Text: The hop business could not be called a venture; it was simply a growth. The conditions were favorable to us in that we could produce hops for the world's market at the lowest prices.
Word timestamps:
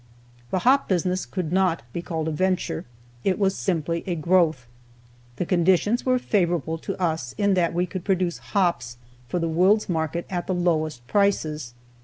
The 0.49 0.57
hop 0.65 0.89
business 0.89 1.27
could 1.27 1.53
not 1.53 1.83
be 1.93 2.01
called 2.01 2.27
a 2.27 2.31
venture; 2.31 2.85
it 3.23 3.37
was 3.37 3.53
simply 3.53 4.03
a 4.07 4.15
growth. 4.15 4.65
The 5.35 5.45
conditions 5.45 6.07
were 6.07 6.17
favorable 6.17 6.79
to 6.79 6.99
us 6.99 7.35
in 7.37 7.53
that 7.53 7.75
we 7.75 7.85
could 7.85 8.03
produce 8.03 8.39
hops 8.39 8.97
for 9.27 9.37
the 9.37 9.47
world's 9.47 9.87
market 9.89 10.25
at 10.27 10.47
the 10.47 10.55
lowest 10.55 11.05
prices. 11.05 11.75